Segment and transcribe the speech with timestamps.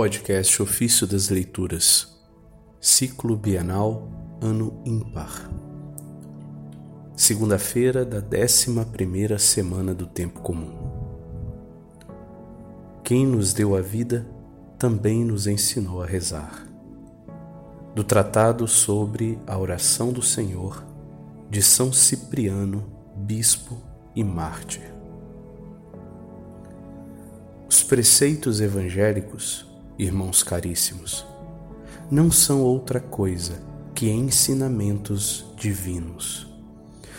[0.00, 2.18] Podcast Ofício das Leituras,
[2.80, 4.08] Ciclo Bienal,
[4.40, 5.50] Ano Ímpar.
[7.14, 10.72] Segunda-feira da décima primeira semana do Tempo Comum.
[13.04, 14.26] Quem nos deu a vida
[14.78, 16.66] também nos ensinou a rezar.
[17.94, 20.82] Do Tratado sobre a Oração do Senhor,
[21.50, 23.76] de São Cipriano, Bispo
[24.16, 24.94] e Mártir.
[27.68, 29.68] Os preceitos evangélicos
[30.02, 31.26] irmãos caríssimos,
[32.10, 33.60] não são outra coisa
[33.94, 36.50] que ensinamentos divinos,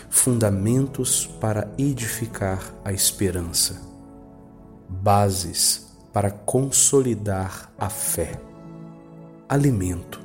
[0.09, 3.79] fundamentos para edificar a esperança,
[4.89, 8.41] bases para consolidar a fé,
[9.47, 10.19] alimento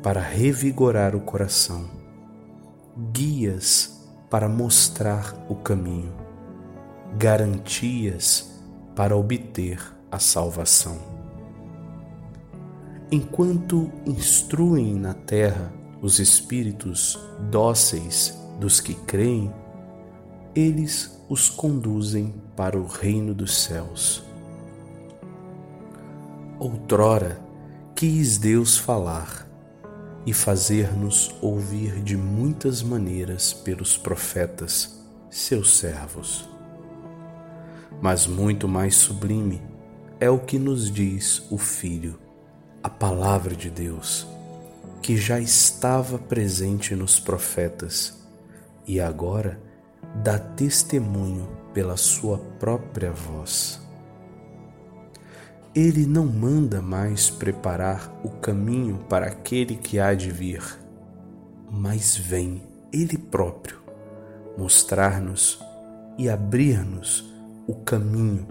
[0.00, 1.84] para revigorar o coração,
[3.12, 6.14] guias para mostrar o caminho,
[7.18, 8.52] garantias
[8.94, 9.80] para obter
[10.12, 11.17] a salvação
[13.10, 17.18] enquanto instruem na terra os espíritos
[17.50, 19.52] dóceis dos que creem,
[20.54, 24.22] eles os conduzem para o reino dos céus.
[26.58, 27.40] Outrora
[27.94, 29.48] quis Deus falar
[30.26, 36.48] e fazer-nos ouvir de muitas maneiras pelos profetas, seus servos.
[38.02, 39.62] Mas muito mais sublime
[40.20, 42.27] é o que nos diz o Filho
[42.82, 44.26] a palavra de Deus,
[45.02, 48.16] que já estava presente nos profetas
[48.86, 49.60] e agora
[50.22, 53.80] dá testemunho pela sua própria voz.
[55.74, 60.62] Ele não manda mais preparar o caminho para aquele que há de vir,
[61.70, 62.62] mas vem
[62.92, 63.78] Ele próprio
[64.56, 65.60] mostrar-nos
[66.16, 67.32] e abrir-nos
[67.66, 68.46] o caminho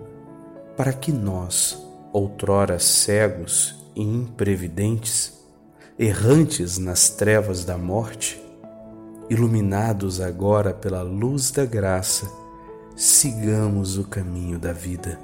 [0.77, 1.83] para que nós,
[2.13, 5.33] outrora cegos e imprevidentes,
[5.97, 8.39] errantes nas trevas da morte,
[9.27, 12.31] iluminados agora pela luz da graça,
[12.95, 15.19] sigamos o caminho da vida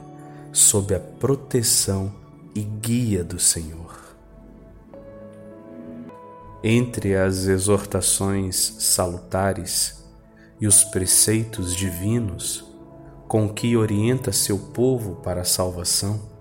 [0.52, 2.12] sob a proteção
[2.56, 4.16] e guia do Senhor.
[6.64, 10.04] Entre as exortações salutares
[10.60, 12.66] e os preceitos divinos
[13.28, 16.33] com que orienta seu povo para a salvação,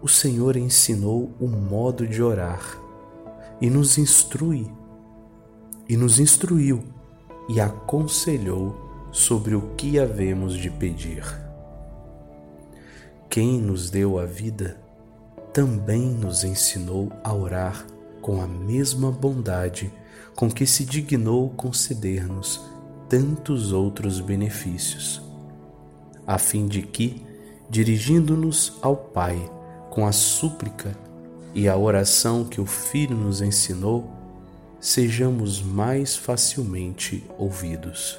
[0.00, 2.78] o Senhor ensinou o modo de orar
[3.60, 4.70] e nos instrui,
[5.88, 6.84] e nos instruiu
[7.48, 8.76] e aconselhou
[9.10, 11.24] sobre o que havemos de pedir.
[13.28, 14.80] Quem nos deu a vida
[15.52, 17.86] também nos ensinou a orar
[18.20, 19.92] com a mesma bondade
[20.36, 22.60] com que se dignou conceder-nos
[23.08, 25.20] tantos outros benefícios,
[26.26, 27.24] a fim de que,
[27.68, 29.50] dirigindo-nos ao Pai,
[29.98, 30.96] com a súplica
[31.52, 34.08] e a oração que o Filho nos ensinou,
[34.78, 38.16] sejamos mais facilmente ouvidos.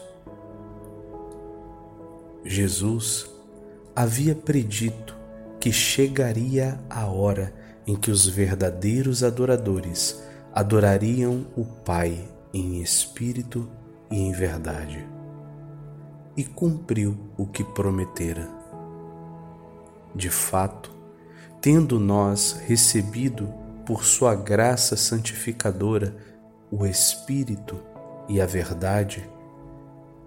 [2.44, 3.30] Jesus
[3.96, 5.16] havia predito
[5.58, 7.54] que chegaria a hora
[7.88, 13.70] em que os verdadeiros adoradores adorariam o Pai em espírito
[14.12, 15.08] e em verdade.
[16.36, 18.50] E cumpriu o que prometera.
[20.14, 20.99] De fato,
[21.62, 23.54] tendo nós recebido
[23.86, 26.16] por Sua graça santificadora
[26.72, 27.80] o Espírito
[28.28, 29.28] e a verdade,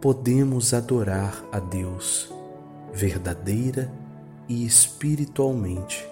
[0.00, 2.32] podemos adorar a Deus
[2.92, 3.90] verdadeira
[4.48, 6.06] e espiritualmente,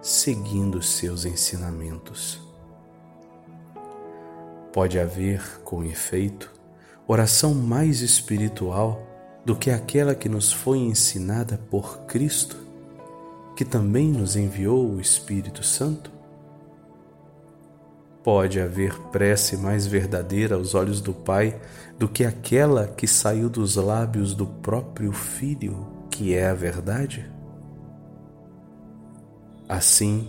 [0.00, 2.40] seguindo seus ensinamentos.
[4.72, 6.52] Pode haver, com efeito,
[7.08, 9.02] oração mais espiritual
[9.44, 12.59] do que aquela que nos foi ensinada por Cristo?
[13.56, 16.10] Que também nos enviou o Espírito Santo?
[18.22, 21.58] Pode haver prece mais verdadeira aos olhos do Pai
[21.98, 27.30] do que aquela que saiu dos lábios do próprio Filho, que é a verdade?
[29.68, 30.28] Assim,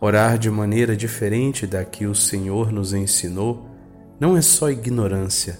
[0.00, 3.68] orar de maneira diferente da que o Senhor nos ensinou
[4.20, 5.58] não é só ignorância,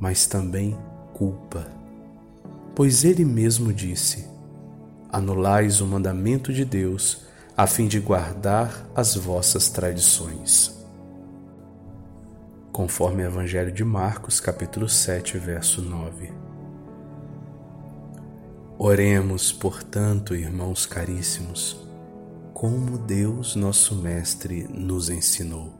[0.00, 0.78] mas também
[1.12, 1.66] culpa.
[2.74, 4.31] Pois Ele mesmo disse:
[5.12, 10.74] anulais o mandamento de Deus, a fim de guardar as vossas tradições.
[12.72, 16.32] Conforme o Evangelho de Marcos, capítulo 7, verso 9.
[18.78, 21.76] Oremos, portanto, irmãos caríssimos,
[22.54, 25.74] como Deus, nosso Mestre, nos ensinou.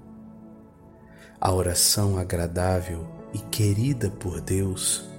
[1.40, 5.10] A oração agradável e querida por Deus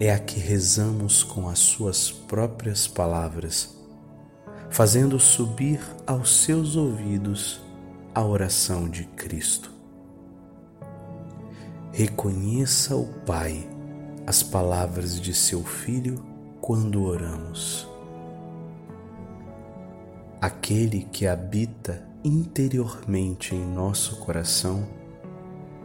[0.00, 3.76] é a que rezamos com as suas próprias palavras,
[4.70, 7.60] fazendo subir aos seus ouvidos
[8.14, 9.72] a oração de Cristo.
[11.92, 13.68] Reconheça o Pai
[14.26, 16.22] as palavras de seu Filho
[16.60, 17.88] quando oramos.
[20.40, 24.86] Aquele que habita interiormente em nosso coração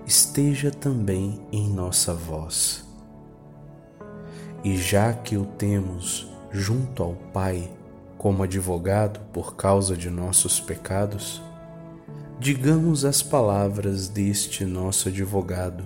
[0.06, 2.93] esteja também em nossa voz.
[4.64, 7.70] E já que o temos junto ao Pai
[8.18, 11.42] como advogado por causa de nossos pecados,
[12.40, 15.86] digamos as palavras deste nosso advogado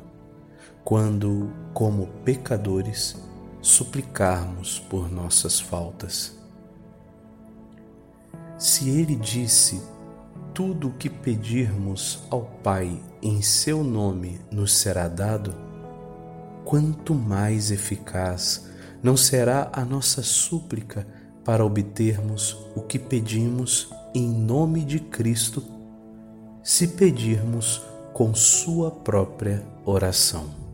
[0.88, 3.21] quando, como pecadores,
[3.62, 6.39] suplicarmos por nossas faltas.
[8.57, 9.81] Se ele disse:
[10.53, 15.53] Tudo o que pedirmos ao Pai em seu nome nos será dado,
[16.67, 18.67] quanto mais eficaz
[19.01, 21.07] não será a nossa súplica
[21.45, 25.63] para obtermos o que pedimos em nome de Cristo,
[26.61, 27.81] se pedirmos
[28.11, 30.66] com Sua própria oração.